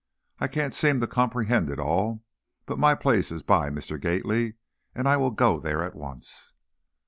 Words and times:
I 0.39 0.47
can't 0.47 0.73
seem 0.73 0.99
to 0.99 1.05
comprehend 1.05 1.69
it 1.69 1.77
all! 1.77 2.23
But 2.65 2.79
my 2.79 2.95
place 2.95 3.31
is 3.31 3.43
by 3.43 3.69
Mr. 3.69 4.01
Gately 4.01 4.55
and 4.95 5.07
I 5.07 5.15
will 5.17 5.29
go 5.29 5.59
there 5.59 5.83
at 5.83 5.93
once." 5.93 6.53